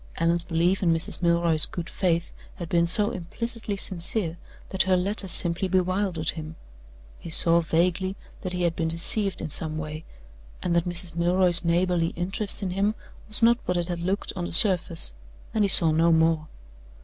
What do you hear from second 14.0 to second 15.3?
looked on the surface;